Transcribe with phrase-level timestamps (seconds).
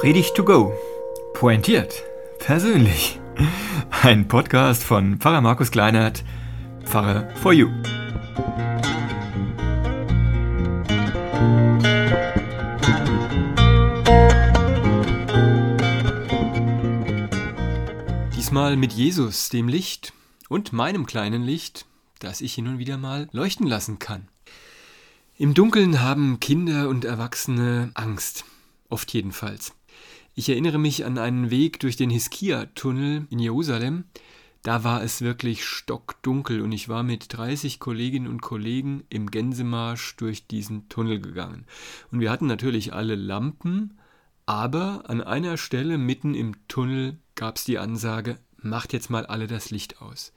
[0.00, 0.72] Predigt to go.
[1.34, 2.04] Pointiert.
[2.38, 3.20] Persönlich.
[3.90, 6.24] Ein Podcast von Pfarrer Markus Kleinert,
[6.84, 7.68] Pfarrer for You.
[18.34, 20.14] Diesmal mit Jesus, dem Licht,
[20.48, 21.84] und meinem kleinen Licht,
[22.20, 24.28] das ich hin und wieder mal leuchten lassen kann.
[25.36, 28.46] Im Dunkeln haben Kinder und Erwachsene Angst,
[28.88, 29.74] oft jedenfalls.
[30.40, 34.04] Ich erinnere mich an einen Weg durch den Hiskia-Tunnel in Jerusalem.
[34.62, 40.16] Da war es wirklich stockdunkel und ich war mit 30 Kolleginnen und Kollegen im Gänsemarsch
[40.16, 41.66] durch diesen Tunnel gegangen.
[42.10, 43.98] Und wir hatten natürlich alle Lampen,
[44.46, 49.46] aber an einer Stelle mitten im Tunnel gab es die Ansage, macht jetzt mal alle
[49.46, 50.32] das Licht aus.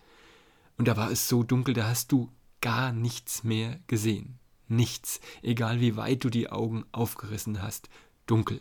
[0.78, 2.30] Und da war es so dunkel, da hast du
[2.60, 4.38] gar nichts mehr gesehen.
[4.68, 7.88] Nichts, egal wie weit du die Augen aufgerissen hast.
[8.28, 8.60] Dunkel.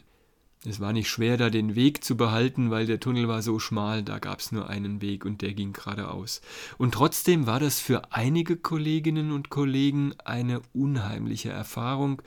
[0.64, 4.04] Es war nicht schwer, da den Weg zu behalten, weil der Tunnel war so schmal,
[4.04, 6.40] da gab es nur einen Weg und der ging geradeaus.
[6.78, 12.22] Und trotzdem war das für einige Kolleginnen und Kollegen eine unheimliche Erfahrung.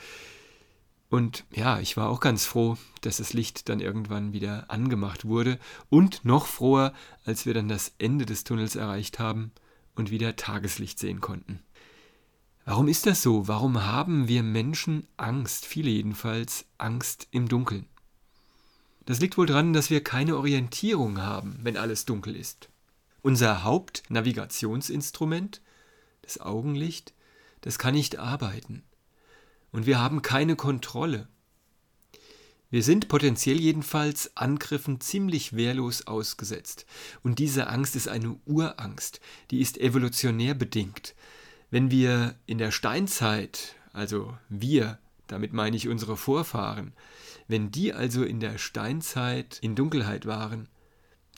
[1.09, 5.57] Und ja, ich war auch ganz froh, dass das Licht dann irgendwann wieder angemacht wurde
[5.89, 6.91] und noch froher,
[7.23, 9.53] als wir dann das Ende des Tunnels erreicht haben
[9.95, 11.61] und wieder Tageslicht sehen konnten.
[12.65, 13.47] Warum ist das so?
[13.47, 17.85] Warum haben wir Menschen Angst, viele jedenfalls, Angst im Dunkeln?
[19.05, 22.69] Das liegt wohl daran, dass wir keine Orientierung haben, wenn alles dunkel ist.
[23.21, 25.61] Unser Hauptnavigationsinstrument,
[26.21, 27.13] das Augenlicht,
[27.61, 28.83] das kann nicht arbeiten.
[29.71, 31.27] Und wir haben keine Kontrolle.
[32.71, 36.85] Wir sind potenziell jedenfalls Angriffen ziemlich wehrlos ausgesetzt.
[37.23, 41.15] Und diese Angst ist eine Urangst, die ist evolutionär bedingt.
[41.69, 46.93] Wenn wir in der Steinzeit, also wir, damit meine ich unsere Vorfahren,
[47.47, 50.67] wenn die also in der Steinzeit in Dunkelheit waren,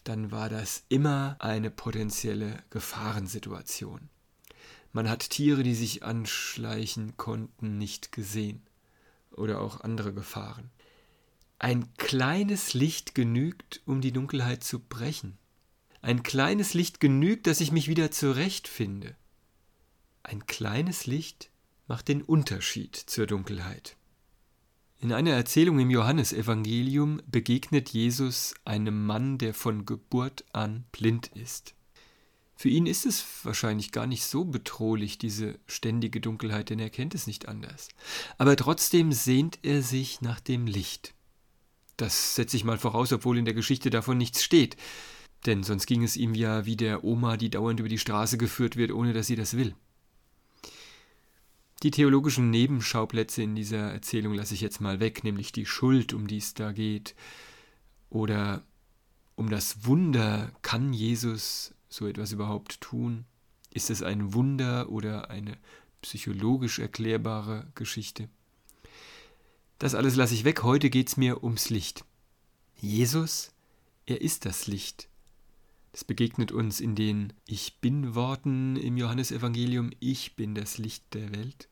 [0.03, 4.09] dann war das immer eine potenzielle Gefahrensituation.
[4.93, 8.61] Man hat Tiere, die sich anschleichen konnten, nicht gesehen
[9.31, 10.71] oder auch andere Gefahren.
[11.59, 15.37] Ein kleines Licht genügt, um die Dunkelheit zu brechen.
[16.01, 19.15] Ein kleines Licht genügt, dass ich mich wieder zurechtfinde.
[20.23, 21.49] Ein kleines Licht
[21.87, 23.96] macht den Unterschied zur Dunkelheit.
[24.99, 31.75] In einer Erzählung im Johannesevangelium begegnet Jesus einem Mann, der von Geburt an blind ist.
[32.55, 37.13] Für ihn ist es wahrscheinlich gar nicht so bedrohlich, diese ständige Dunkelheit, denn er kennt
[37.13, 37.89] es nicht anders.
[38.39, 41.13] Aber trotzdem sehnt er sich nach dem Licht.
[41.97, 44.77] Das setze ich mal voraus, obwohl in der Geschichte davon nichts steht.
[45.45, 48.75] Denn sonst ging es ihm ja wie der Oma, die dauernd über die Straße geführt
[48.75, 49.75] wird, ohne dass sie das will.
[51.83, 56.27] Die theologischen Nebenschauplätze in dieser Erzählung lasse ich jetzt mal weg, nämlich die Schuld, um
[56.27, 57.15] die es da geht,
[58.09, 58.63] oder
[59.35, 63.25] um das Wunder, kann Jesus so etwas überhaupt tun?
[63.71, 65.57] Ist es ein Wunder oder eine
[66.01, 68.27] psychologisch erklärbare Geschichte?
[69.77, 72.03] Das alles lasse ich weg, heute geht es mir ums Licht.
[72.79, 73.51] Jesus,
[74.07, 75.07] er ist das Licht.
[75.97, 81.33] Das begegnet uns in den Ich bin Worten im Johannesevangelium, ich bin das Licht der
[81.33, 81.69] Welt.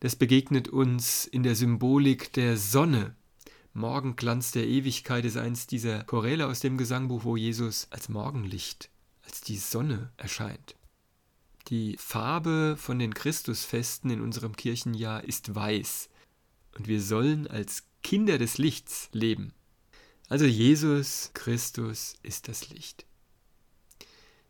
[0.00, 3.16] Das begegnet uns in der Symbolik der Sonne.
[3.72, 8.90] Morgenglanz der Ewigkeit ist eins dieser Choräle aus dem Gesangbuch, wo Jesus als Morgenlicht,
[9.24, 10.74] als die Sonne erscheint.
[11.68, 16.10] Die Farbe von den Christusfesten in unserem Kirchenjahr ist weiß.
[16.76, 19.54] Und wir sollen als Kinder des Lichts leben.
[20.28, 23.06] Also Jesus Christus ist das Licht.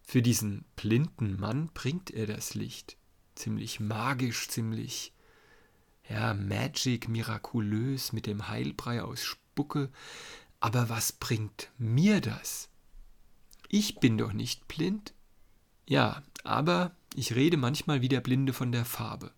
[0.03, 2.97] Für diesen blinden Mann bringt er das Licht.
[3.35, 5.13] Ziemlich magisch, ziemlich,
[6.09, 9.91] ja, magic, mirakulös mit dem Heilbrei aus Spucke.
[10.61, 12.69] Aber was bringt mir das?
[13.69, 15.15] Ich bin doch nicht blind.
[15.89, 19.33] Ja, aber ich rede manchmal wie der Blinde von der Farbe.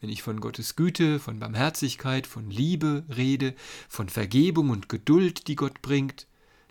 [0.00, 3.54] Wenn ich von Gottes Güte, von Barmherzigkeit, von Liebe rede,
[3.88, 6.26] von Vergebung und Geduld, die Gott bringt,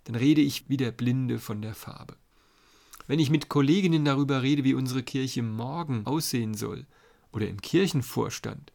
[0.05, 2.17] dann rede ich wie der Blinde von der Farbe.
[3.09, 6.85] Wenn ich mit Kolleginnen darüber rede, wie unsere Kirche morgen aussehen soll,
[7.31, 8.71] oder im Kirchenvorstand,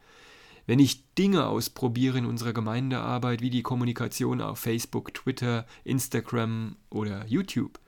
[0.66, 7.24] wenn ich Dinge ausprobiere in unserer Gemeindearbeit, wie die Kommunikation auf Facebook, Twitter, Instagram oder
[7.28, 7.78] YouTube,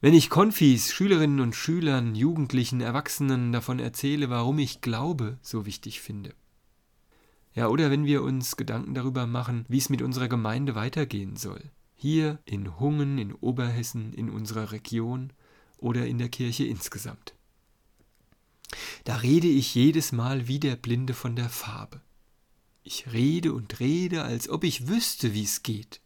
[0.00, 6.00] wenn ich Konfis, Schülerinnen und Schülern, Jugendlichen, Erwachsenen davon erzähle, warum ich Glaube so wichtig
[6.00, 6.32] finde.
[7.52, 11.70] Ja, oder wenn wir uns Gedanken darüber machen, wie es mit unserer Gemeinde weitergehen soll
[12.04, 15.32] hier in Hungen, in Oberhessen, in unserer Region
[15.78, 17.32] oder in der Kirche insgesamt.
[19.04, 22.02] Da rede ich jedes Mal wie der Blinde von der Farbe.
[22.82, 26.02] Ich rede und rede, als ob ich wüsste, wie es geht.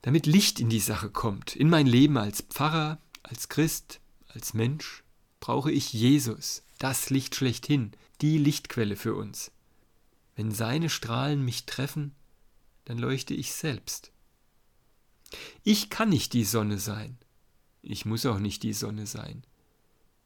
[0.00, 5.04] Damit Licht in die Sache kommt, in mein Leben als Pfarrer, als Christ, als Mensch,
[5.38, 7.92] brauche ich Jesus, das Licht schlechthin,
[8.22, 9.52] die Lichtquelle für uns.
[10.34, 12.14] Wenn seine Strahlen mich treffen,
[12.86, 14.13] dann leuchte ich selbst.
[15.62, 17.18] Ich kann nicht die Sonne sein.
[17.82, 19.44] Ich muss auch nicht die Sonne sein.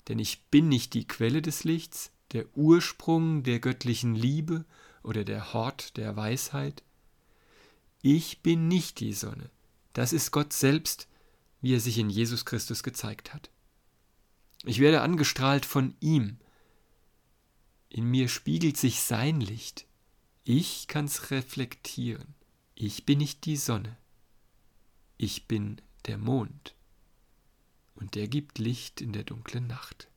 [0.09, 4.65] Denn ich bin nicht die Quelle des Lichts, der Ursprung der göttlichen Liebe
[5.03, 6.83] oder der Hort der Weisheit.
[8.03, 9.51] Ich bin nicht die Sonne.
[9.93, 11.09] Das ist Gott selbst,
[11.61, 13.51] wie er sich in Jesus Christus gezeigt hat.
[14.65, 16.39] Ich werde angestrahlt von ihm.
[17.89, 19.87] In mir spiegelt sich sein Licht.
[20.45, 22.35] Ich kann's reflektieren.
[22.75, 23.97] Ich bin nicht die Sonne.
[25.21, 26.77] Ich bin der Mond.
[27.97, 30.08] Und der gibt Licht in der dunklen Nacht.